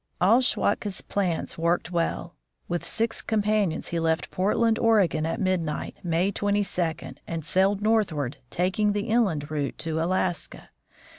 All 0.19 0.41
Schwatka's 0.41 1.01
plans 1.01 1.59
worked 1.59 1.91
well. 1.91 2.35
With 2.67 2.83
six 2.83 3.21
companions 3.21 3.89
he 3.89 3.99
left 3.99 4.31
Portland, 4.31 4.79
Oregon, 4.79 5.27
at 5.27 5.39
midnight, 5.39 5.97
May 6.01 6.31
22, 6.31 7.13
and 7.27 7.45
sailed 7.45 7.83
northward, 7.83 8.37
taking 8.49 8.93
the 8.93 9.09
inland 9.09 9.51
route 9.51 9.77
to 9.77 10.01
Alaska. 10.01 10.71